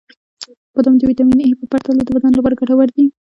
•بادام 0.73 0.95
د 0.97 1.01
ویټامین 1.09 1.39
ای 1.41 1.51
په 1.59 1.65
پرتله 1.71 2.01
د 2.03 2.09
بدن 2.15 2.31
لپاره 2.35 2.59
ګټور 2.61 2.87
دي. 2.95 3.05